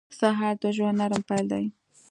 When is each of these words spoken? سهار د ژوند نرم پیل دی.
سهار 0.19 0.55
د 0.61 0.65
ژوند 0.75 0.95
نرم 1.01 1.21
پیل 1.29 1.45
دی. 1.51 1.65